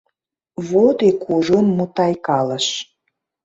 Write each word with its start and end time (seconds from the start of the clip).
—Вот 0.69 0.97
и 1.09 1.11
кужун 1.23 1.65
мутайкалыш. 1.77 2.67